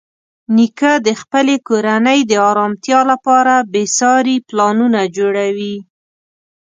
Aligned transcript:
نیکه 0.55 0.93
د 1.07 1.09
خپلې 1.21 1.55
کورنۍ 1.67 2.19
د 2.25 2.33
ارامتیا 2.49 2.99
لپاره 3.11 3.53
بېساري 3.71 4.37
پلانونه 4.47 5.01
جوړوي. 5.17 5.75